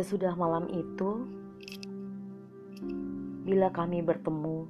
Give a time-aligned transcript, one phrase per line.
[0.00, 1.28] Sesudah malam itu,
[3.44, 4.64] bila kami bertemu,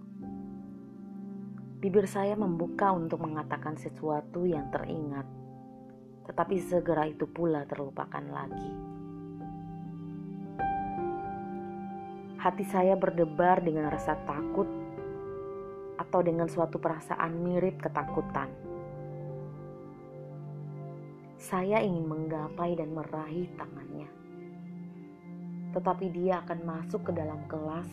[1.79, 5.23] bibir saya membuka untuk mengatakan sesuatu yang teringat,
[6.27, 8.75] tetapi segera itu pula terlupakan lagi.
[12.43, 14.67] Hati saya berdebar dengan rasa takut
[15.95, 18.51] atau dengan suatu perasaan mirip ketakutan.
[21.39, 24.20] Saya ingin menggapai dan meraih tangannya
[25.71, 27.87] tetapi dia akan masuk ke dalam kelas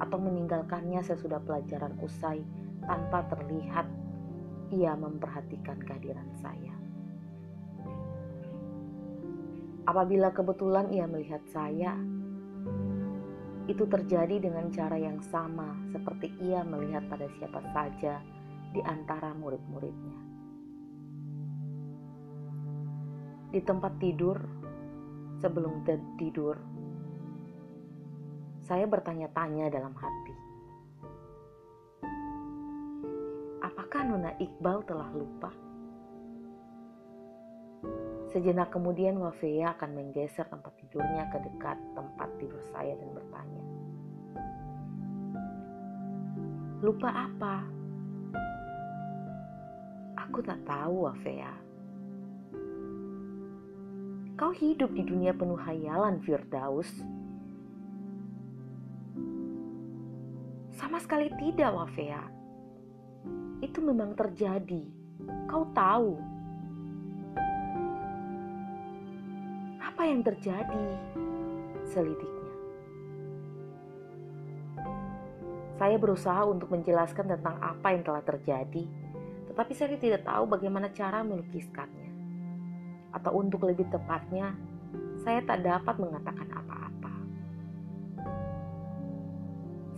[0.00, 2.42] atau meninggalkannya sesudah pelajaran usai
[2.82, 3.86] tanpa terlihat
[4.72, 6.74] ia memperhatikan kehadiran saya.
[9.82, 11.98] Apabila kebetulan ia melihat saya,
[13.70, 18.18] itu terjadi dengan cara yang sama seperti ia melihat pada siapa saja
[18.74, 20.18] di antara murid-muridnya.
[23.52, 24.40] Di tempat tidur,
[25.38, 25.84] sebelum
[26.16, 26.56] tidur,
[28.72, 30.32] saya bertanya-tanya dalam hati.
[33.60, 35.52] Apakah Nona Iqbal telah lupa?
[38.32, 43.62] Sejenak kemudian Wafea akan menggeser tempat tidurnya ke dekat tempat tidur saya dan bertanya.
[46.80, 47.54] Lupa apa?
[50.16, 51.52] Aku tak tahu Wafea.
[54.40, 56.88] Kau hidup di dunia penuh hayalan Firdaus.
[60.82, 62.26] Sama sekali tidak, Wafea.
[63.62, 64.82] Itu memang terjadi.
[65.46, 66.18] Kau tahu.
[69.78, 70.86] Apa yang terjadi?
[71.86, 72.50] Selidiknya.
[75.78, 78.82] Saya berusaha untuk menjelaskan tentang apa yang telah terjadi,
[79.54, 82.10] tetapi saya tidak tahu bagaimana cara melukiskannya.
[83.14, 84.58] Atau untuk lebih tepatnya,
[85.22, 86.41] saya tak dapat mengatakan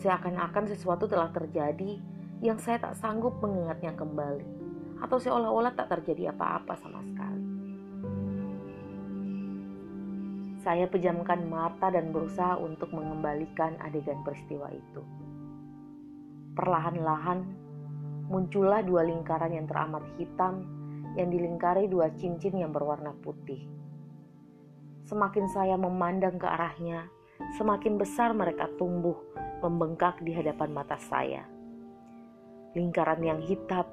[0.05, 1.97] Seakan-akan sesuatu telah terjadi
[2.45, 4.45] yang saya tak sanggup mengingatnya kembali,
[5.01, 7.49] atau seolah-olah tak terjadi apa-apa sama sekali.
[10.61, 15.01] Saya pejamkan mata dan berusaha untuk mengembalikan adegan peristiwa itu.
[16.53, 17.41] Perlahan-lahan
[18.29, 20.69] muncullah dua lingkaran yang teramat hitam
[21.17, 23.65] yang dilingkari dua cincin yang berwarna putih.
[25.09, 27.09] Semakin saya memandang ke arahnya,
[27.57, 29.17] semakin besar mereka tumbuh
[29.65, 31.49] membengkak di hadapan mata saya.
[32.77, 33.89] Lingkaran yang hitam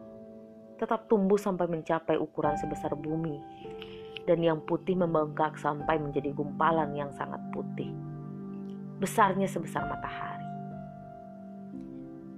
[0.76, 3.38] tetap tumbuh sampai mencapai ukuran sebesar bumi,
[4.26, 7.94] dan yang putih membengkak sampai menjadi gumpalan yang sangat putih,
[8.98, 10.50] besarnya sebesar matahari.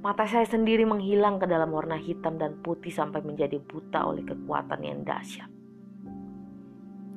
[0.03, 4.83] Mata saya sendiri menghilang ke dalam warna hitam dan putih sampai menjadi buta oleh kekuatan
[4.83, 5.47] yang dahsyat.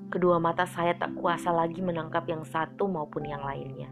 [0.07, 3.91] Kedua mata saya tak kuasa lagi menangkap yang satu maupun yang lainnya.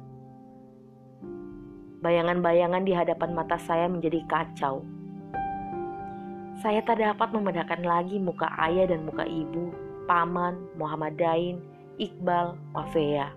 [2.04, 4.84] Bayangan-bayangan di hadapan mata saya menjadi kacau.
[6.60, 9.72] Saya tak dapat membedakan lagi muka ayah dan muka ibu,
[10.04, 11.64] paman, Muhammad Dain,
[11.96, 13.32] Iqbal, Wafea.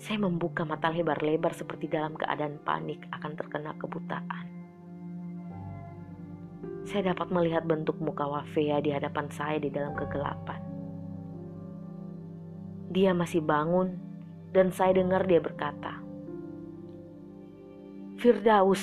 [0.00, 4.46] Saya membuka mata lebar-lebar seperti dalam keadaan panik akan terkena kebutaan.
[6.88, 10.56] Saya dapat melihat bentuk muka Wafea di hadapan saya di dalam kegelapan.
[12.96, 14.05] Dia masih bangun
[14.56, 16.00] dan saya dengar dia berkata,
[18.16, 18.80] Firdaus,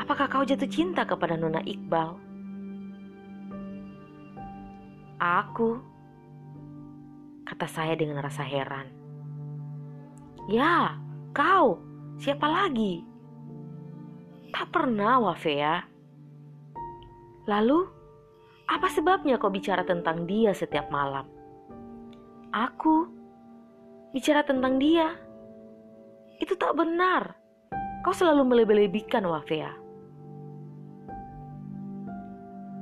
[0.00, 2.16] apakah kau jatuh cinta kepada Nona Iqbal?
[5.20, 5.76] Aku,
[7.44, 8.88] kata saya dengan rasa heran.
[10.48, 10.96] Ya,
[11.36, 11.84] kau,
[12.16, 13.04] siapa lagi?
[14.56, 15.84] Tak pernah, Wafea.
[17.44, 17.84] Lalu,
[18.64, 21.28] apa sebabnya kau bicara tentang dia setiap malam?
[22.48, 23.23] Aku
[24.14, 25.10] bicara tentang dia.
[26.38, 27.34] Itu tak benar.
[28.06, 29.74] Kau selalu melebih-lebihkan Wafea.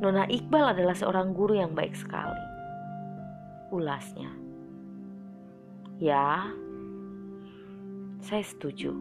[0.03, 2.43] Nona Iqbal adalah seorang guru yang baik sekali.
[3.73, 4.29] Ulasnya.
[6.03, 6.51] Ya,
[8.19, 8.93] saya setuju.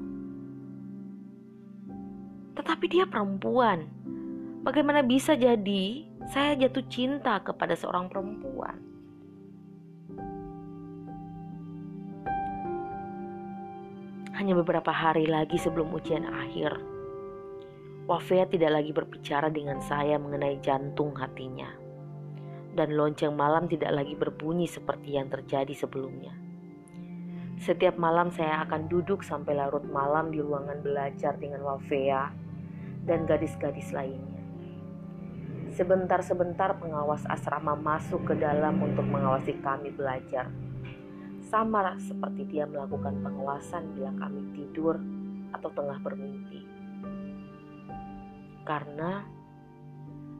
[2.53, 3.89] Tetapi dia perempuan.
[4.61, 8.90] Bagaimana bisa jadi saya jatuh cinta kepada seorang perempuan?
[14.31, 16.79] Hanya beberapa hari lagi sebelum ujian akhir,
[18.07, 21.67] Wafea tidak lagi berbicara dengan saya mengenai jantung hatinya.
[22.71, 26.31] Dan lonceng malam tidak lagi berbunyi seperti yang terjadi sebelumnya.
[27.59, 32.31] Setiap malam saya akan duduk sampai larut malam di ruangan belajar dengan Wafea
[33.03, 34.39] dan gadis-gadis lainnya.
[35.75, 40.47] Sebentar-sebentar pengawas asrama masuk ke dalam untuk mengawasi kami belajar
[41.51, 44.95] sama seperti dia melakukan pengawasan bila kami tidur
[45.51, 46.63] atau tengah bermimpi.
[48.63, 49.27] Karena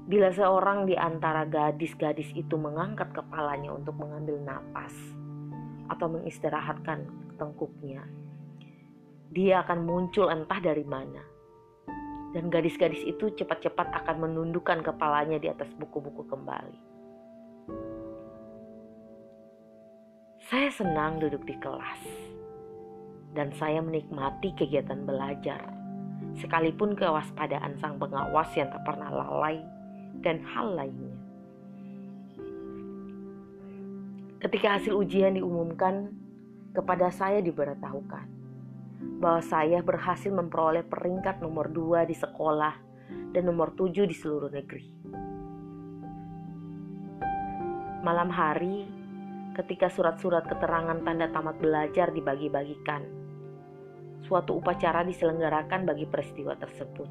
[0.07, 4.95] bila seorang di antara gadis-gadis itu mengangkat kepalanya untuk mengambil napas
[5.91, 7.03] atau mengistirahatkan
[7.35, 8.07] tengkuknya,
[9.35, 11.27] dia akan muncul entah dari mana.
[12.31, 16.90] Dan gadis-gadis itu cepat-cepat akan menundukkan kepalanya di atas buku-buku kembali.
[20.51, 22.03] Saya senang duduk di kelas,
[23.31, 25.63] dan saya menikmati kegiatan belajar,
[26.43, 29.63] sekalipun kewaspadaan sang pengawas yang tak pernah lalai
[30.19, 31.15] dan hal lainnya.
[34.43, 36.11] Ketika hasil ujian diumumkan,
[36.75, 38.27] kepada saya diberitahukan
[39.23, 42.75] bahwa saya berhasil memperoleh peringkat nomor 2 di sekolah
[43.31, 44.91] dan nomor 7 di seluruh negeri.
[48.03, 48.99] Malam hari,
[49.51, 53.03] ketika surat-surat keterangan tanda tamat belajar dibagi-bagikan,
[54.23, 57.09] suatu upacara diselenggarakan bagi peristiwa tersebut.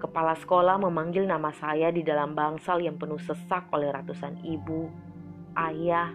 [0.00, 4.90] Kepala sekolah memanggil nama saya di dalam bangsal yang penuh sesak oleh ratusan ibu,
[5.54, 6.10] ayah,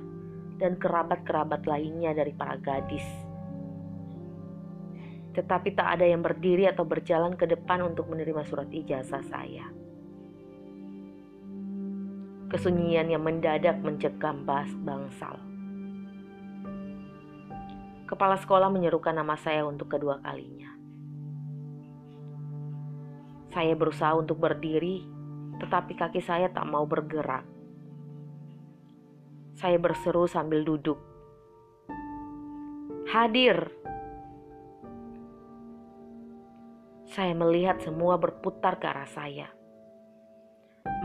[0.60, 3.06] dan kerabat-kerabat lainnya dari para gadis
[5.38, 9.70] tetapi tak ada yang berdiri atau berjalan ke depan untuk menerima surat ijazah saya.
[12.48, 15.36] Kesunyian yang mendadak mencegam bas bangsal.
[18.08, 20.72] Kepala sekolah menyerukan nama saya untuk kedua kalinya.
[23.52, 25.04] Saya berusaha untuk berdiri,
[25.60, 27.44] tetapi kaki saya tak mau bergerak.
[29.60, 31.04] Saya berseru sambil duduk.
[33.12, 33.76] Hadir!
[37.12, 39.57] Saya melihat semua berputar ke arah saya.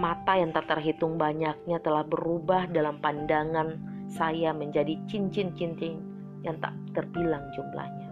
[0.00, 3.76] Mata yang tak terhitung banyaknya telah berubah dalam pandangan
[4.08, 6.00] saya menjadi cincin-cincin
[6.44, 8.08] yang tak terbilang jumlahnya.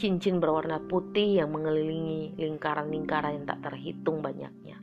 [0.00, 4.80] Cincin berwarna putih yang mengelilingi lingkaran-lingkaran yang tak terhitung banyaknya.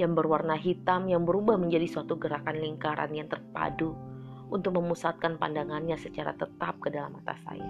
[0.00, 3.92] Yang berwarna hitam yang berubah menjadi suatu gerakan lingkaran yang terpadu
[4.48, 7.68] untuk memusatkan pandangannya secara tetap ke dalam mata saya.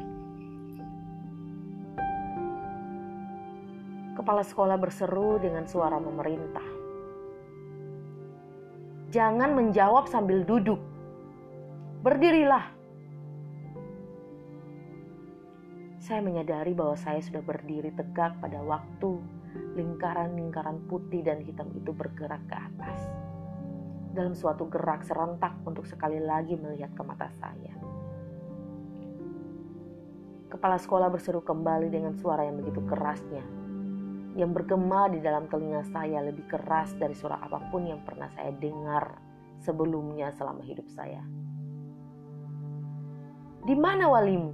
[4.22, 6.62] Kepala sekolah berseru dengan suara memerintah.
[9.10, 10.78] Jangan menjawab sambil duduk.
[12.06, 12.70] Berdirilah.
[15.98, 19.18] Saya menyadari bahwa saya sudah berdiri tegak pada waktu
[19.74, 23.02] lingkaran-lingkaran putih dan hitam itu bergerak ke atas.
[24.14, 27.74] Dalam suatu gerak serentak untuk sekali lagi melihat ke mata saya.
[30.46, 33.61] Kepala sekolah berseru kembali dengan suara yang begitu kerasnya
[34.32, 38.48] yang bergema di dalam telinga saya lebih keras dari suara apa pun yang pernah saya
[38.56, 39.20] dengar
[39.60, 41.20] sebelumnya selama hidup saya.
[43.62, 44.52] Di mana walimu?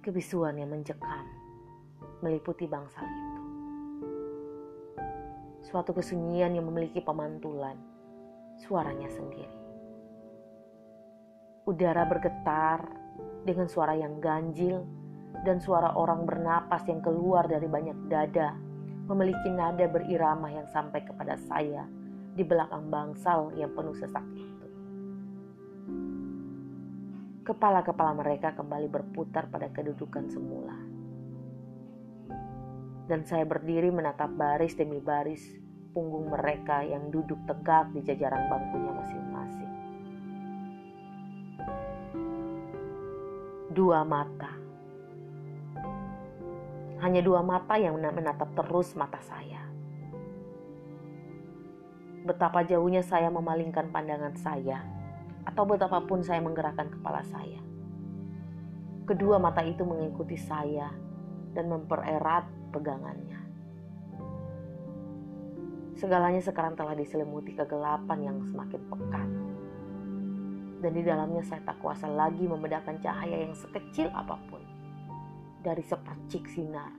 [0.00, 1.44] Kebisuan yang mencekam
[2.24, 3.42] meliputi bangsa itu.
[5.68, 7.76] Suatu kesunyian yang memiliki pemantulan,
[8.64, 9.58] suaranya sendiri.
[11.64, 12.84] Udara bergetar
[13.44, 14.84] dengan suara yang ganjil
[15.44, 18.56] dan suara orang bernapas yang keluar dari banyak dada
[19.04, 21.84] memiliki nada berirama yang sampai kepada saya
[22.32, 24.66] di belakang bangsal yang penuh sesak itu.
[27.44, 30.80] Kepala-kepala mereka kembali berputar pada kedudukan semula.
[33.04, 35.44] Dan saya berdiri menatap baris demi baris
[35.92, 39.72] punggung mereka yang duduk tegak di jajaran bangkunya masing-masing.
[43.76, 44.63] Dua mata
[47.04, 49.60] hanya dua mata yang menatap terus mata saya.
[52.24, 54.80] Betapa jauhnya saya memalingkan pandangan saya,
[55.44, 57.60] atau betapapun saya menggerakkan kepala saya.
[59.04, 60.88] Kedua mata itu mengikuti saya
[61.52, 63.36] dan mempererat pegangannya.
[66.00, 69.28] Segalanya sekarang telah diselimuti kegelapan yang semakin pekat.
[70.80, 74.53] Dan di dalamnya saya tak kuasa lagi membedakan cahaya yang sekecil apa pun
[75.64, 76.92] dari sepercik sinar.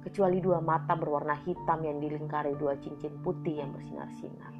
[0.00, 4.56] Kecuali dua mata berwarna hitam yang dilingkari dua cincin putih yang bersinar-sinar.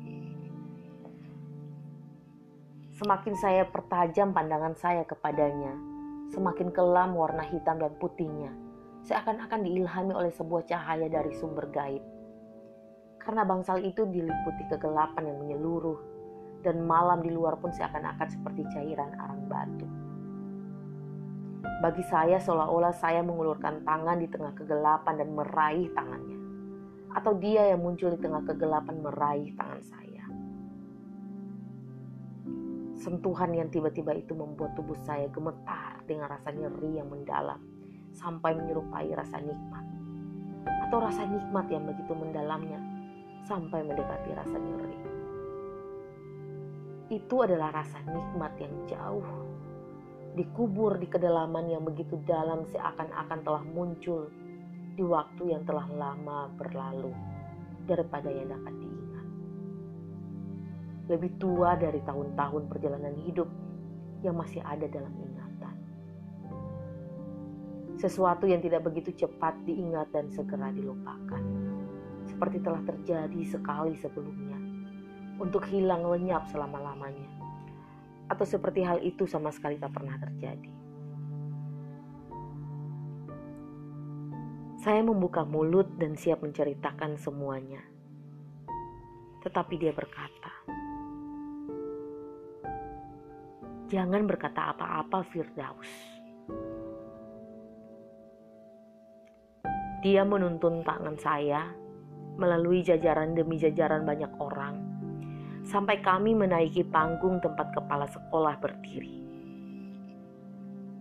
[3.01, 5.73] Semakin saya pertajam pandangan saya kepadanya,
[6.37, 8.53] semakin kelam warna hitam dan putihnya,
[9.09, 12.05] seakan-akan diilhami oleh sebuah cahaya dari sumber gaib.
[13.17, 15.97] Karena bangsal itu diliputi kegelapan yang menyeluruh,
[16.61, 20.00] dan malam di luar pun seakan-akan seperti cairan arang batu.
[21.61, 26.39] Bagi saya seolah-olah saya mengulurkan tangan di tengah kegelapan dan meraih tangannya.
[27.11, 30.25] atau dia yang muncul di tengah kegelapan meraih tangan saya.
[32.95, 37.59] Sentuhan yang tiba-tiba itu membuat tubuh saya gemetar dengan rasa nyeri yang mendalam
[38.15, 39.83] sampai menyerupai rasa nikmat.
[40.87, 42.79] Atau rasa nikmat yang begitu mendalamnya
[43.43, 44.99] sampai mendekati rasa nyeri.
[47.11, 49.50] Itu adalah rasa nikmat yang jauh
[50.31, 54.31] dikubur di kedalaman yang begitu dalam seakan-akan telah muncul
[54.95, 57.11] di waktu yang telah lama berlalu
[57.87, 59.27] daripada yang dapat diingat.
[61.11, 63.51] Lebih tua dari tahun-tahun perjalanan hidup
[64.23, 65.75] yang masih ada dalam ingatan.
[67.99, 71.43] Sesuatu yang tidak begitu cepat diingat dan segera dilupakan.
[72.31, 74.57] Seperti telah terjadi sekali sebelumnya.
[75.41, 77.40] Untuk hilang lenyap selama-lamanya
[78.31, 80.71] atau seperti hal itu sama sekali tak pernah terjadi.
[84.81, 87.83] Saya membuka mulut dan siap menceritakan semuanya.
[89.45, 90.53] Tetapi dia berkata,
[93.93, 95.91] "Jangan berkata apa-apa, Firdaus."
[100.01, 101.69] Dia menuntun tangan saya
[102.41, 104.60] melalui jajaran demi jajaran banyak orang
[105.71, 109.23] sampai kami menaiki panggung tempat kepala sekolah berdiri.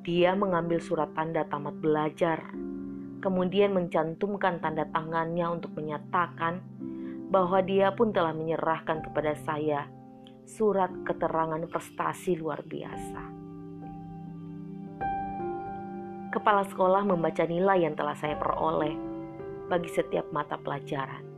[0.05, 2.38] Dia mengambil surat tanda tamat belajar,
[3.17, 6.61] kemudian mencantumkan tanda tangannya untuk menyatakan
[7.33, 9.89] bahwa dia pun telah menyerahkan kepada saya
[10.45, 13.21] surat keterangan prestasi luar biasa.
[16.29, 18.93] Kepala sekolah membaca nilai yang telah saya peroleh
[19.65, 21.28] bagi setiap mata pelajaran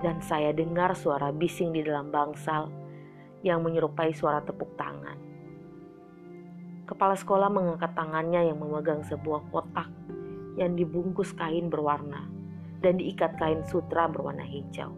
[0.00, 2.72] dan saya dengar suara bising di dalam bangsal
[3.44, 5.16] yang menyerupai suara tepuk tangan.
[6.88, 9.86] Kepala sekolah mengangkat tangannya yang memegang sebuah kotak
[10.58, 12.26] yang dibungkus kain berwarna
[12.82, 14.90] dan diikat kain sutra berwarna hijau.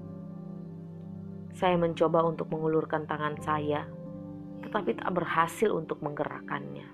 [1.52, 3.84] Saya mencoba untuk mengulurkan tangan saya,
[4.64, 6.88] tetapi tak berhasil untuk menggerakkannya.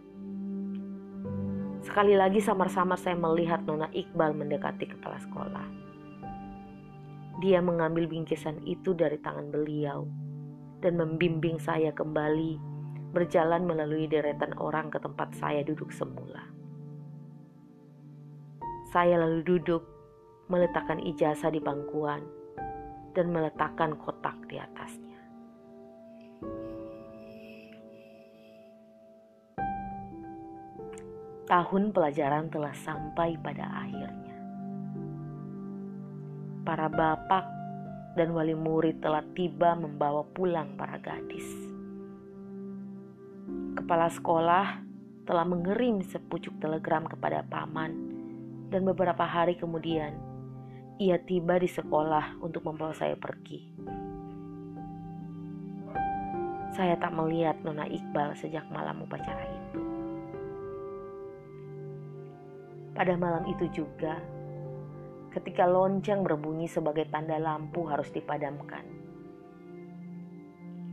[1.78, 5.87] Sekali lagi samar-samar saya melihat Nona Iqbal mendekati kepala sekolah.
[7.38, 10.02] Dia mengambil bingkisan itu dari tangan beliau
[10.82, 12.58] dan membimbing saya kembali
[13.14, 16.42] berjalan melalui deretan orang ke tempat saya duduk semula.
[18.90, 19.86] Saya lalu duduk,
[20.50, 22.26] meletakkan ijazah di bangkuan,
[23.14, 25.20] dan meletakkan kotak di atasnya.
[31.48, 34.27] Tahun pelajaran telah sampai pada akhirnya
[36.68, 37.48] para bapak
[38.12, 41.48] dan wali murid telah tiba membawa pulang para gadis.
[43.72, 44.84] Kepala sekolah
[45.24, 47.96] telah mengirim sepucuk telegram kepada paman
[48.68, 50.12] dan beberapa hari kemudian
[51.00, 53.64] ia tiba di sekolah untuk membawa saya pergi.
[56.76, 59.80] Saya tak melihat Nona Iqbal sejak malam upacara itu.
[62.92, 64.20] Pada malam itu juga,
[65.32, 68.84] ketika lonceng berbunyi sebagai tanda lampu harus dipadamkan.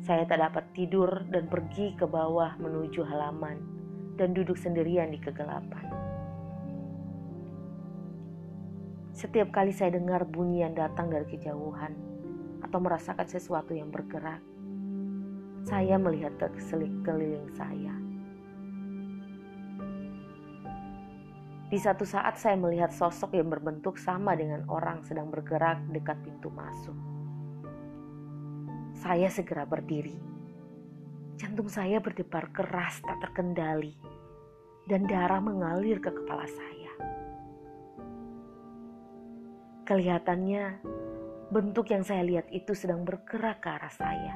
[0.05, 3.57] Saya tak dapat tidur dan pergi ke bawah menuju halaman
[4.21, 5.89] dan duduk sendirian di kegelapan.
[9.15, 11.95] Setiap kali saya dengar bunyi yang datang dari kejauhan
[12.61, 14.43] atau merasakan sesuatu yang bergerak,
[15.65, 16.61] saya melihat ke
[17.01, 17.95] keliling saya
[21.65, 26.53] Di satu saat saya melihat sosok yang berbentuk sama dengan orang sedang bergerak dekat pintu
[26.53, 26.93] masuk.
[28.93, 30.13] Saya segera berdiri.
[31.35, 33.97] Jantung saya berdebar keras tak terkendali
[34.85, 36.93] dan darah mengalir ke kepala saya.
[39.89, 40.79] Kelihatannya
[41.49, 44.33] bentuk yang saya lihat itu sedang bergerak ke arah saya.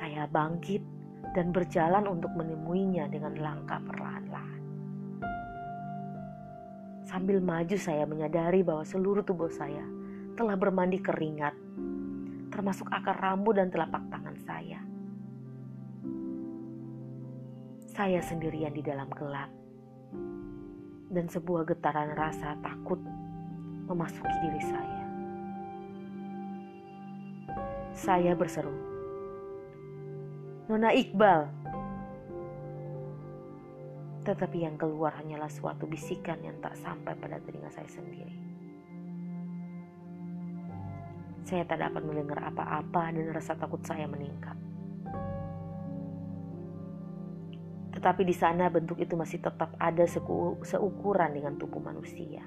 [0.00, 0.82] Saya bangkit
[1.36, 4.41] dan berjalan untuk menemuinya dengan langkah perlahan-lahan.
[7.12, 9.84] Sambil maju saya menyadari bahwa seluruh tubuh saya
[10.32, 11.52] telah bermandi keringat,
[12.48, 14.80] termasuk akar rambut dan telapak tangan saya.
[17.92, 19.52] Saya sendirian di dalam gelap,
[21.12, 22.96] dan sebuah getaran rasa takut
[23.92, 25.04] memasuki diri saya.
[27.92, 28.72] Saya berseru,
[30.64, 31.61] "Nona Iqbal!"
[34.22, 38.38] Tetapi yang keluar hanyalah suatu bisikan yang tak sampai pada telinga saya sendiri.
[41.42, 44.54] Saya tak dapat mendengar apa-apa dan rasa takut saya meningkat.
[47.98, 50.06] Tetapi di sana bentuk itu masih tetap ada
[50.62, 52.42] seukuran dengan tubuh manusia.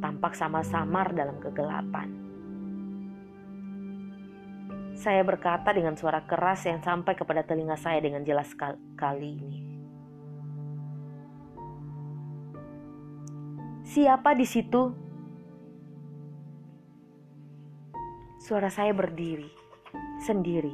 [0.00, 2.08] tampak samar-samar dalam kegelapan.
[4.96, 8.52] Saya berkata dengan suara keras yang sampai kepada telinga saya dengan jelas
[8.96, 9.59] kali ini.
[13.90, 14.82] Siapa di situ?
[18.38, 19.50] Suara saya berdiri,
[20.22, 20.70] sendiri,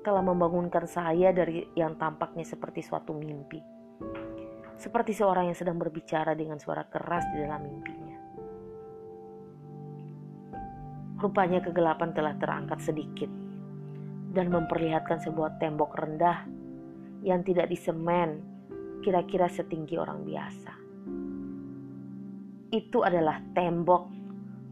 [0.00, 3.60] telah membangunkan saya dari yang tampaknya seperti suatu mimpi.
[4.80, 8.16] Seperti seorang yang sedang berbicara dengan suara keras di dalam mimpinya.
[11.20, 13.28] Rupanya kegelapan telah terangkat sedikit
[14.32, 16.48] dan memperlihatkan sebuah tembok rendah
[17.28, 18.40] yang tidak disemen
[19.04, 20.85] kira-kira setinggi orang biasa.
[22.74, 24.10] Itu adalah tembok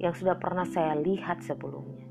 [0.03, 2.03] yang sudah pernah saya lihat sebelumnya.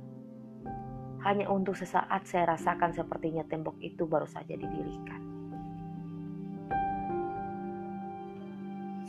[1.27, 5.21] Hanya untuk sesaat saya rasakan sepertinya tembok itu baru saja didirikan.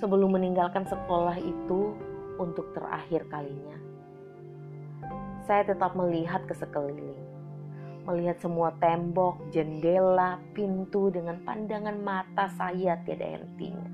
[0.02, 1.94] Sebelum meninggalkan sekolah itu
[2.42, 3.78] untuk terakhir kalinya,
[5.46, 7.22] saya tetap melihat ke sekeliling.
[8.04, 13.93] Melihat semua tembok, jendela, pintu dengan pandangan mata saya tiada hentinya.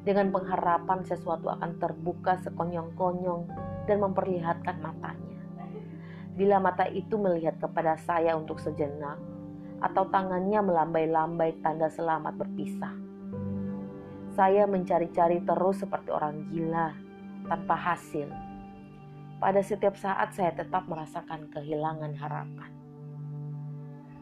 [0.00, 3.42] Dengan pengharapan sesuatu akan terbuka sekonyong-konyong
[3.84, 5.40] dan memperlihatkan matanya.
[6.34, 9.20] Bila mata itu melihat kepada saya untuk sejenak,
[9.80, 12.96] atau tangannya melambai-lambai tanda selamat berpisah.
[14.32, 16.96] Saya mencari-cari terus seperti orang gila,
[17.48, 18.50] tanpa hasil
[19.40, 22.70] pada setiap saat saya tetap merasakan kehilangan harapan.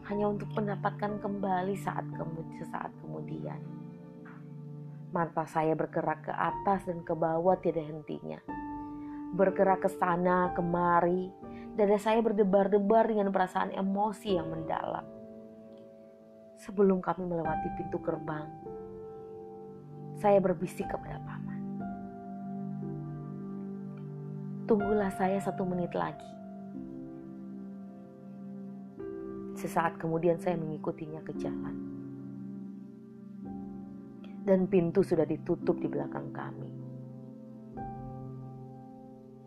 [0.07, 3.59] Hanya untuk mendapatkan kembali saat kemudian, sesaat kemudian.
[5.09, 8.37] Mata saya bergerak ke atas dan ke bawah tidak hentinya.
[9.33, 11.33] Bergerak ke sana, kemari,
[11.73, 15.05] dada saya berdebar-debar dengan perasaan emosi yang mendalam.
[16.61, 18.45] Sebelum kami melewati pintu gerbang,
[20.21, 21.61] saya berbisik kepada Paman.
[24.69, 26.29] Tunggulah saya satu menit lagi.
[29.57, 31.98] Sesaat kemudian saya mengikutinya ke jalan.
[34.43, 36.71] Dan pintu sudah ditutup di belakang kami.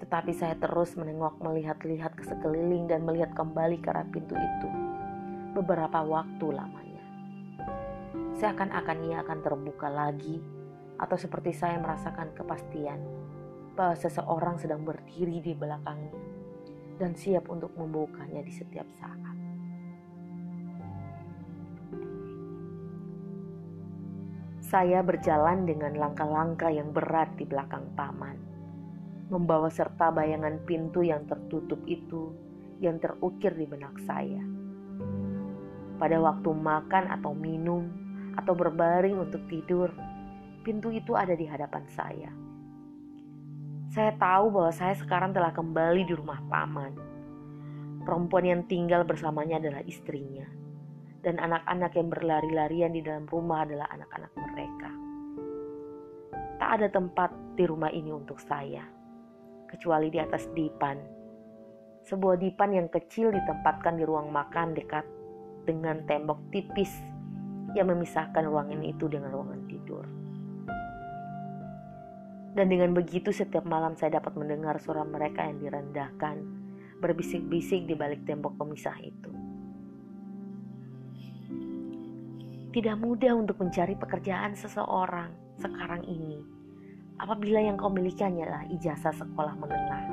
[0.02, 4.68] Tetapi saya terus menengok melihat-lihat ke sekeliling dan melihat kembali ke arah pintu itu.
[5.57, 7.05] Beberapa waktu lamanya.
[8.37, 10.42] Seakan-akan ia akan terbuka lagi
[11.00, 13.00] atau seperti saya merasakan kepastian
[13.72, 16.14] bahwa seseorang sedang berdiri di belakangnya
[17.00, 19.31] dan siap untuk membukanya di setiap saat.
[24.72, 28.40] Saya berjalan dengan langkah-langkah yang berat di belakang paman,
[29.28, 32.32] membawa serta bayangan pintu yang tertutup itu
[32.80, 34.40] yang terukir di benak saya.
[36.00, 37.85] Pada waktu makan atau minum
[38.32, 39.92] atau berbaring untuk tidur,
[40.64, 42.32] pintu itu ada di hadapan saya
[43.92, 46.96] saya tahu bahwa saya sekarang telah kembali di rumah paman.
[48.08, 50.48] Perempuan yang tinggal bersamanya adalah istrinya.
[51.22, 54.90] Dan anak-anak yang berlari-larian di dalam rumah adalah anak-anak mereka.
[56.58, 58.82] Tak ada tempat di rumah ini untuk saya.
[59.70, 60.98] Kecuali di atas dipan.
[62.02, 65.06] Sebuah dipan yang kecil ditempatkan di ruang makan dekat
[65.62, 66.90] dengan tembok tipis
[67.78, 70.04] yang memisahkan ruangan itu dengan ruangan tidur.
[72.52, 76.37] Dan dengan begitu setiap malam saya dapat mendengar suara mereka yang direndahkan,
[77.00, 79.32] berbisik-bisik di balik tembok pemisah itu.
[82.72, 85.28] Tidak mudah untuk mencari pekerjaan seseorang
[85.61, 86.40] sekarang ini
[87.22, 90.04] apabila yang kau miliki hanyalah ijazah sekolah menengah.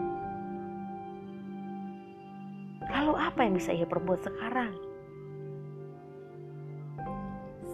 [2.90, 4.74] Lalu apa yang bisa ia perbuat sekarang?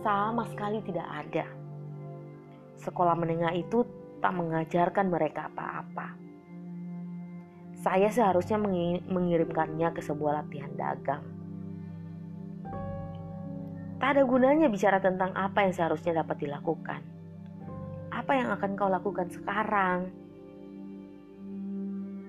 [0.05, 1.49] Sama sekali tidak ada.
[2.79, 3.83] Sekolah menengah itu
[4.23, 6.15] tak mengajarkan mereka apa-apa.
[7.81, 8.61] Saya seharusnya
[9.09, 11.34] mengirimkannya ke sebuah latihan dagang.
[14.05, 17.01] Tak ada gunanya bicara tentang apa yang seharusnya dapat dilakukan.
[18.13, 20.13] Apa yang akan kau lakukan sekarang?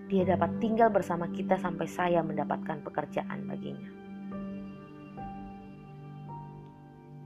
[0.09, 3.93] Dia dapat tinggal bersama kita sampai saya mendapatkan pekerjaan baginya.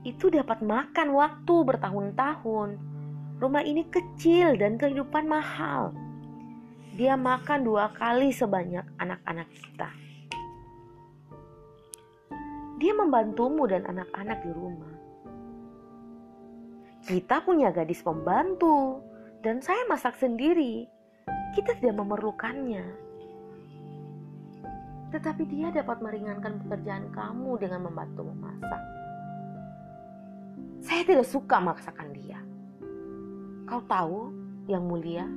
[0.03, 2.91] Itu dapat makan waktu bertahun-tahun
[3.39, 5.95] Rumah ini kecil dan kehidupan mahal.
[6.99, 10.10] Dia makan dua kali sebanyak anak-anak kita.
[12.81, 14.93] Dia membantumu dan anak-anak di rumah.
[17.05, 19.05] Kita punya gadis pembantu,
[19.45, 20.89] dan saya masak sendiri.
[21.53, 22.81] Kita tidak memerlukannya.
[25.13, 28.81] Tetapi dia dapat meringankan pekerjaan kamu dengan membantu memasak.
[30.81, 32.39] Saya tidak suka masakan dia.
[33.69, 34.33] Kau tahu,
[34.65, 35.29] yang mulia,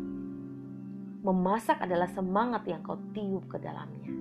[1.25, 4.13] Memasak adalah semangat yang kau tiup ke dalamnya.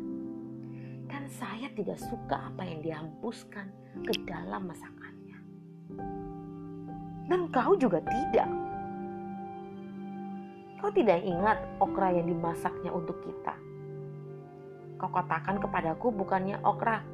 [1.13, 3.69] Dan saya tidak suka apa yang dihembuskan
[4.01, 5.37] ke dalam masakannya.
[7.29, 8.49] Dan kau juga tidak.
[10.81, 13.53] Kau tidak ingat okra yang dimasaknya untuk kita.
[14.97, 17.05] Kau katakan kepadaku bukannya okra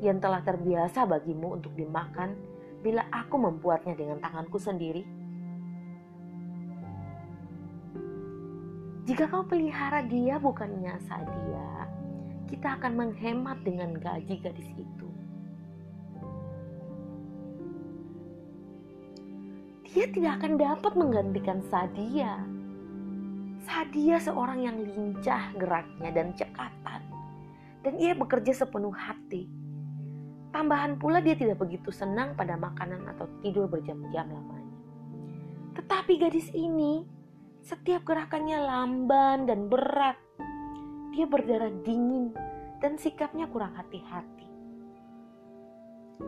[0.00, 2.32] yang telah terbiasa bagimu untuk dimakan
[2.80, 5.04] bila aku membuatnya dengan tanganku sendiri
[9.04, 11.84] Jika kau pelihara dia bukannya sadia,
[12.54, 15.08] kita akan menghemat dengan gaji gadis itu.
[19.90, 22.46] Dia tidak akan dapat menggantikan Sadia.
[23.66, 27.02] Sadia seorang yang lincah geraknya dan cekatan.
[27.82, 29.50] Dan ia bekerja sepenuh hati.
[30.54, 34.78] Tambahan pula dia tidak begitu senang pada makanan atau tidur berjam-jam lamanya.
[35.74, 37.02] Tetapi gadis ini
[37.66, 40.23] setiap gerakannya lamban dan berat.
[41.14, 42.34] Dia berdarah dingin
[42.82, 44.50] dan sikapnya kurang hati-hati.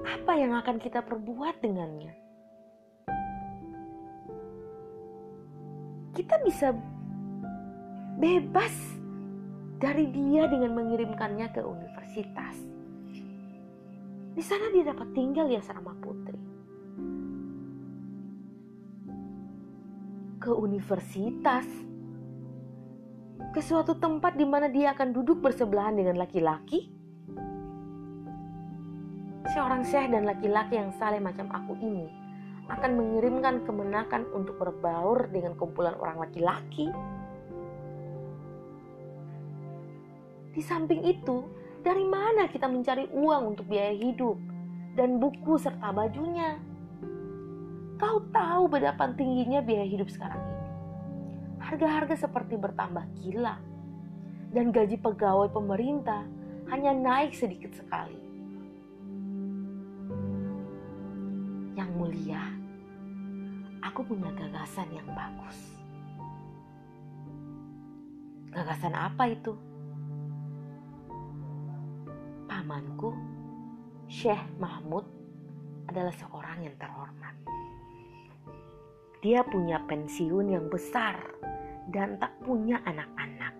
[0.06, 2.14] Apa yang akan kita perbuat dengannya?
[6.14, 6.70] Kita bisa
[8.16, 8.72] bebas
[9.82, 12.56] dari dia dengan mengirimkannya ke universitas.
[14.32, 16.56] Di sana dia dapat tinggal ya sama putri.
[20.46, 21.66] ke universitas,
[23.56, 26.92] ke suatu tempat di mana dia akan duduk bersebelahan dengan laki-laki.
[29.56, 32.26] Seorang syekh dan laki-laki yang saleh macam aku ini
[32.66, 36.90] akan mengirimkan kemenakan untuk berbaur dengan kumpulan orang laki-laki.
[40.50, 41.46] Di samping itu,
[41.84, 44.34] dari mana kita mencari uang untuk biaya hidup
[44.98, 46.58] dan buku serta bajunya?
[47.96, 50.55] Kau tahu betapa tingginya biaya hidup sekarang ini.
[51.66, 53.58] Harga-harga seperti bertambah gila.
[54.54, 56.22] Dan gaji pegawai pemerintah
[56.70, 58.22] hanya naik sedikit sekali.
[61.74, 62.38] Yang mulia,
[63.82, 65.58] aku punya gagasan yang bagus.
[68.54, 69.52] Gagasan apa itu?
[72.46, 73.10] Pamanku,
[74.06, 75.02] Syekh Mahmud,
[75.90, 77.34] adalah seorang yang terhormat.
[79.18, 81.18] Dia punya pensiun yang besar
[81.90, 83.54] dan tak punya anak-anak.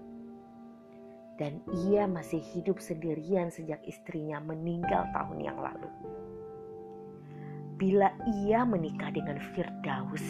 [1.36, 5.90] Dan ia masih hidup sendirian sejak istrinya meninggal tahun yang lalu.
[7.76, 8.08] Bila
[8.40, 10.24] ia menikah dengan Firdaus,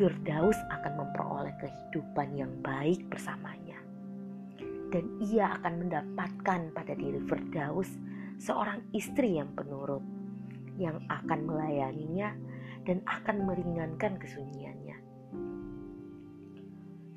[0.00, 3.76] Firdaus akan memperoleh kehidupan yang baik bersamanya.
[4.88, 8.00] Dan ia akan mendapatkan pada diri Firdaus
[8.40, 10.00] seorang istri yang penurut,
[10.80, 12.32] yang akan melayaninya
[12.88, 14.96] dan akan meringankan kesunyiannya.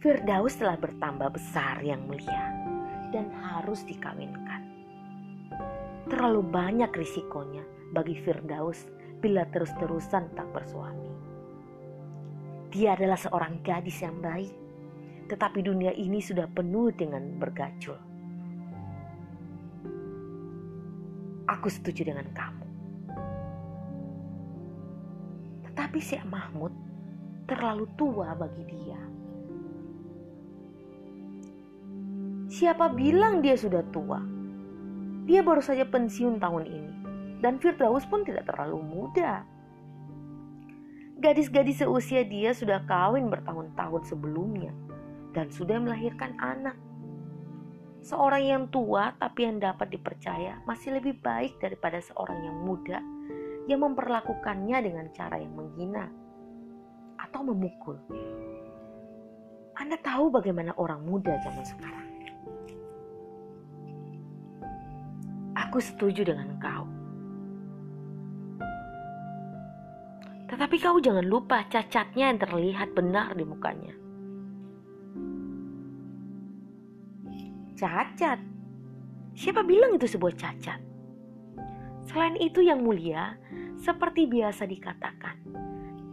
[0.04, 2.52] Firdaus telah bertambah besar yang mulia
[3.16, 4.60] dan harus dikawinkan.
[6.12, 7.64] Terlalu banyak risikonya
[7.96, 8.84] bagi Firdaus
[9.24, 11.08] bila terus-terusan tak bersuami.
[12.68, 14.52] Dia adalah seorang gadis yang baik,
[15.32, 17.96] tetapi dunia ini sudah penuh dengan bergacul.
[21.48, 22.68] Aku setuju dengan kamu.
[25.72, 26.76] Tapi si Mahmud
[27.48, 29.23] terlalu tua bagi dia.
[32.54, 34.22] Siapa bilang dia sudah tua?
[35.26, 36.94] Dia baru saja pensiun tahun ini.
[37.42, 39.42] Dan Firdaus pun tidak terlalu muda.
[41.18, 44.70] Gadis-gadis seusia dia sudah kawin bertahun-tahun sebelumnya
[45.34, 46.78] dan sudah melahirkan anak.
[48.06, 53.02] Seorang yang tua tapi yang dapat dipercaya masih lebih baik daripada seorang yang muda
[53.66, 56.06] yang memperlakukannya dengan cara yang menghina
[57.18, 57.98] atau memukul.
[59.74, 62.03] Anda tahu bagaimana orang muda zaman sekarang.
[65.54, 66.86] Aku setuju dengan kau.
[70.50, 73.94] Tetapi kau jangan lupa cacatnya yang terlihat benar di mukanya.
[77.74, 78.38] Cacat?
[79.34, 80.78] Siapa bilang itu sebuah cacat?
[82.06, 83.34] Selain itu yang mulia,
[83.82, 85.42] seperti biasa dikatakan,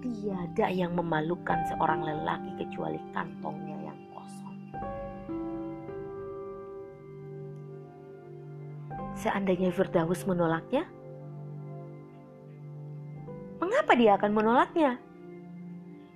[0.00, 3.79] tiada yang memalukan seorang lelaki kecuali kantongnya
[9.20, 10.88] Seandainya Firdaus menolaknya,
[13.60, 14.96] mengapa dia akan menolaknya?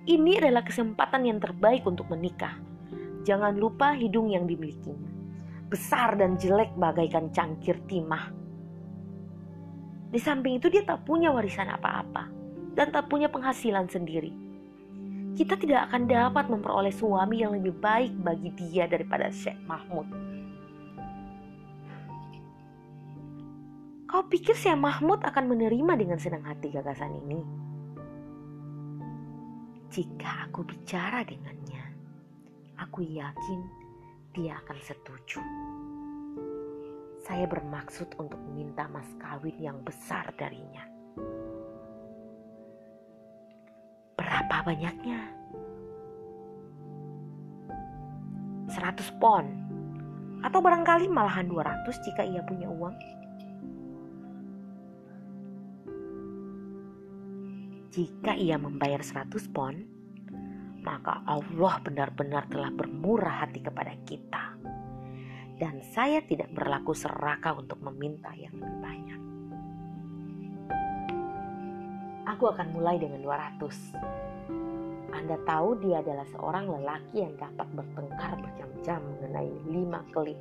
[0.09, 2.57] Ini adalah kesempatan yang terbaik untuk menikah.
[3.25, 5.13] Jangan lupa hidung yang dimilikinya.
[5.69, 8.45] Besar dan jelek bagaikan cangkir timah
[10.15, 12.31] di samping itu dia tak punya warisan apa-apa
[12.71, 14.31] dan tak punya penghasilan sendiri.
[15.35, 20.07] kita tidak akan dapat memperoleh suami yang lebih baik bagi dia daripada Syekh Mahmud.
[24.15, 27.35] Kau pikir Syekh Mahmud akan menerima dengan senang hati gagasan ini?
[29.91, 31.83] Jika aku bicara dengannya,
[32.79, 33.59] aku yakin
[34.31, 35.43] dia akan setuju.
[37.27, 40.87] Saya bermaksud untuk meminta mas kawin yang besar darinya.
[44.15, 45.27] Berapa banyaknya?
[48.71, 49.43] 100 pon
[50.39, 52.95] atau barangkali malahan 200 jika ia punya uang.
[57.95, 59.71] Jika ia membayar 100 pon,
[60.83, 64.59] maka Allah benar-benar telah bermurah hati kepada kita.
[65.55, 69.21] Dan saya tidak berlaku serakah untuk meminta yang lebih banyak.
[72.35, 75.15] Aku akan mulai dengan 200.
[75.15, 80.39] Anda tahu dia adalah seorang lelaki yang dapat bertengkar berjam-jam mengenai lima kelip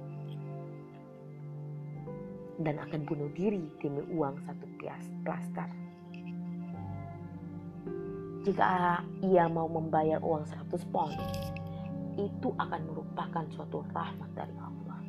[2.58, 5.70] dan akan bunuh diri demi uang satu pias plaster.
[8.44, 11.16] Jika ia mau membayar uang 100 pound,
[12.20, 15.00] itu akan merupakan suatu rahmat dari Allah.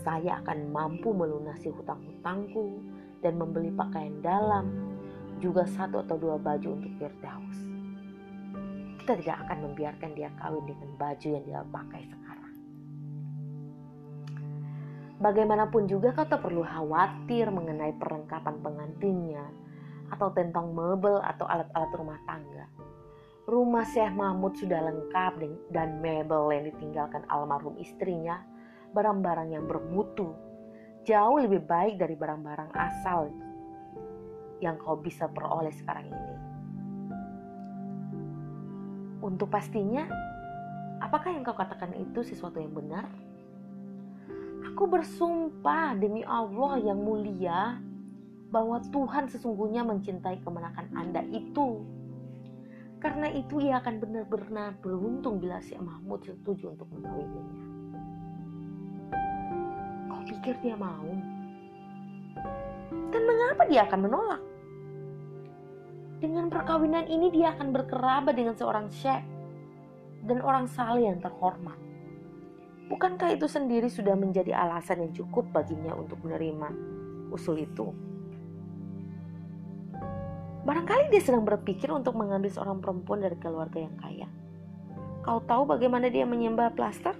[0.00, 2.80] Saya akan mampu melunasi hutang-hutangku
[3.20, 4.72] dan membeli pakaian dalam,
[5.36, 7.58] juga satu atau dua baju untuk Firdaus.
[9.04, 12.54] Kita tidak akan membiarkan dia kawin dengan baju yang dia pakai sekarang.
[15.20, 19.44] Bagaimanapun juga kau tak perlu khawatir mengenai perlengkapan pengantinnya
[20.12, 22.68] atau tentang mebel atau alat-alat rumah tangga.
[23.48, 28.44] Rumah Syekh Mahmud sudah lengkap dan mebel yang ditinggalkan almarhum istrinya,
[28.92, 30.36] barang-barang yang bermutu,
[31.02, 33.32] jauh lebih baik dari barang-barang asal
[34.62, 36.36] yang kau bisa peroleh sekarang ini.
[39.22, 40.06] Untuk pastinya,
[41.02, 43.10] apakah yang kau katakan itu sesuatu yang benar?
[44.70, 47.82] Aku bersumpah demi Allah yang mulia,
[48.52, 51.80] bahwa Tuhan sesungguhnya mencintai kemenangan Anda itu.
[53.00, 57.64] Karena itu ia akan benar-benar beruntung bila si Mahmud setuju untuk mengawininya.
[60.06, 61.10] Kau pikir dia mau?
[63.10, 64.42] Dan mengapa dia akan menolak?
[66.22, 69.26] Dengan perkawinan ini dia akan berkerabat dengan seorang syekh
[70.22, 71.74] dan orang saleh yang terhormat.
[72.86, 76.68] Bukankah itu sendiri sudah menjadi alasan yang cukup baginya untuk menerima
[77.34, 78.11] usul itu?
[80.62, 84.30] Barangkali dia sedang berpikir untuk mengambil seorang perempuan dari keluarga yang kaya.
[85.26, 87.18] Kau tahu bagaimana dia menyembah plaster?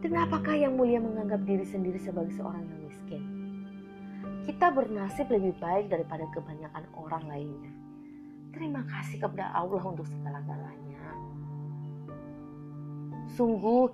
[0.00, 3.22] Dan apakah yang mulia menganggap diri sendiri sebagai seorang yang miskin?
[4.48, 7.72] Kita bernasib lebih baik daripada kebanyakan orang lainnya.
[8.56, 11.04] Terima kasih kepada Allah untuk segala-galanya.
[13.36, 13.92] Sungguh,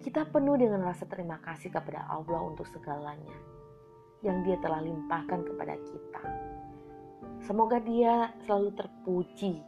[0.00, 3.55] kita penuh dengan rasa terima kasih kepada Allah untuk segalanya
[4.24, 6.22] yang Dia telah limpahkan kepada kita.
[7.44, 9.60] Semoga Dia selalu terpuji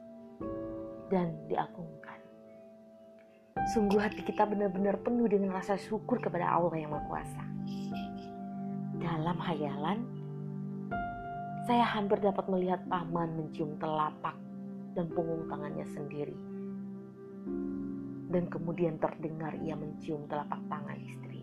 [1.13, 2.21] dan diagungkan.
[3.75, 7.45] Sungguh hati kita benar-benar penuh dengan rasa syukur kepada Allah yang Maha Kuasa.
[8.99, 9.99] Dalam hayalan,
[11.69, 14.35] saya hampir dapat melihat paman mencium telapak
[14.97, 16.37] dan punggung tangannya sendiri.
[18.29, 21.38] Dan kemudian terdengar ia mencium telapak tangan istri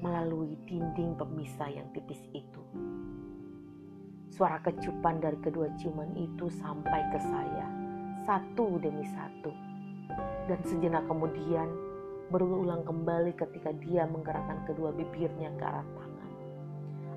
[0.00, 2.62] melalui dinding pemisah yang tipis itu.
[4.32, 7.66] Suara kecupan dari kedua ciuman itu sampai ke saya,
[8.24, 9.52] satu demi satu.
[10.48, 11.68] Dan sejenak kemudian
[12.32, 16.32] berulang kembali ketika dia menggerakkan kedua bibirnya ke arah tangan.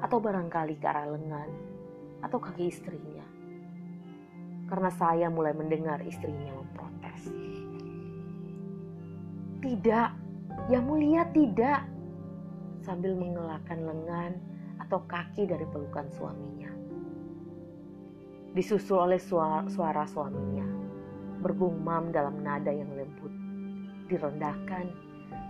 [0.04, 1.50] Atau barangkali ke arah lengan,
[2.20, 3.24] atau kaki istrinya.
[4.68, 7.30] Karena saya mulai mendengar istrinya memprotes.
[9.64, 10.10] Tidak,
[10.68, 11.93] yang mulia tidak
[12.84, 14.36] sambil mengelakkan lengan
[14.84, 16.70] atau kaki dari pelukan suaminya.
[18.54, 20.68] Disusul oleh suara, suaminya,
[21.42, 23.34] bergumam dalam nada yang lembut,
[24.12, 24.94] direndahkan,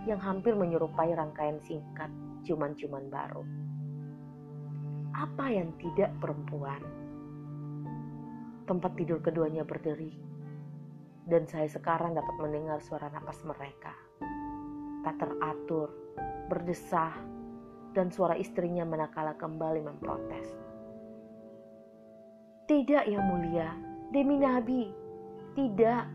[0.08, 2.08] yang hampir menyerupai rangkaian singkat
[2.48, 3.44] cuman-cuman baru.
[5.12, 6.80] Apa yang tidak perempuan?
[8.64, 10.16] Tempat tidur keduanya berderi,
[11.28, 13.92] dan saya sekarang dapat mendengar suara napas mereka.
[15.04, 16.03] Tak teratur,
[16.48, 17.14] berdesah,
[17.94, 20.48] dan suara istrinya manakala kembali memprotes.
[22.64, 23.70] Tidak yang mulia,
[24.10, 24.88] demi Nabi,
[25.54, 26.08] tidak,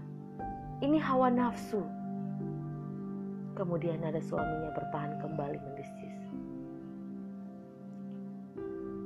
[0.82, 1.84] ini hawa nafsu.
[3.54, 6.16] Kemudian ada suaminya bertahan kembali mendesis.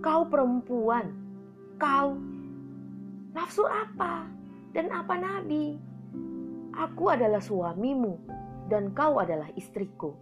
[0.03, 1.09] Kau perempuan,
[1.81, 2.13] kau
[3.33, 4.29] Nafsu apa?
[4.77, 5.73] Dan apa nabi?
[6.77, 8.13] Aku adalah suamimu
[8.69, 10.13] dan kau adalah istriku.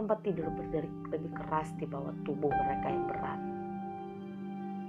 [0.00, 3.40] Tempat tidur berderik lebih keras di bawah tubuh mereka yang berat.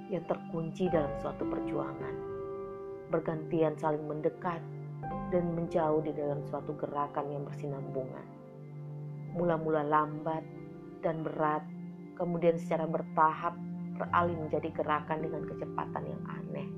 [0.07, 2.15] Yang terkunci dalam suatu perjuangan.
[3.11, 4.63] Bergantian saling mendekat
[5.35, 8.23] dan menjauh di dalam suatu gerakan yang bersinambungan.
[9.35, 10.47] Mula-mula lambat
[11.03, 11.67] dan berat,
[12.15, 13.51] kemudian secara bertahap
[13.99, 16.71] beralih menjadi gerakan dengan kecepatan yang aneh.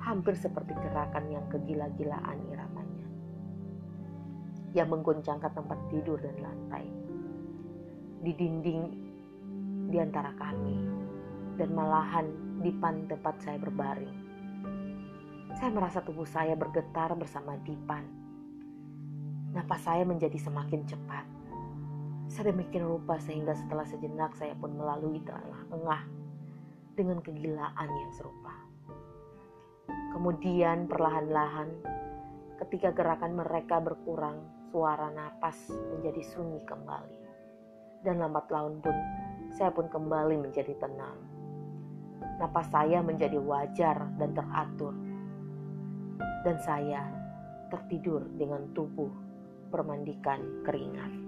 [0.00, 3.08] Hampir seperti gerakan yang kegila-gilaan iramanya.
[4.72, 6.88] Yang menggoncangkan tempat tidur dan lantai.
[8.20, 8.82] Di dinding
[9.90, 10.76] di antara kami
[11.56, 12.26] dan malahan
[12.60, 14.14] di pan tempat saya berbaring.
[15.56, 18.04] Saya merasa tubuh saya bergetar bersama Dipan.
[19.56, 21.36] Napas saya menjadi semakin cepat
[22.26, 26.02] sedemikian rupa sehingga setelah sejenak saya pun melalui telah engah
[26.98, 28.54] dengan kegilaan yang serupa.
[30.16, 31.68] Kemudian perlahan-lahan
[32.64, 35.56] ketika gerakan mereka berkurang, suara napas
[35.96, 37.25] menjadi sunyi kembali.
[38.06, 38.94] Dan lambat laun pun
[39.50, 41.18] saya pun kembali menjadi tenang.
[42.38, 44.94] Napas saya menjadi wajar dan teratur.
[46.46, 47.02] Dan saya
[47.66, 49.10] tertidur dengan tubuh
[49.74, 51.25] bermandikan keringat.